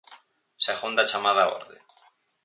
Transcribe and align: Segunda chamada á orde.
Segunda 0.67 1.03
chamada 1.11 1.43
á 1.45 1.49
orde. 1.59 1.77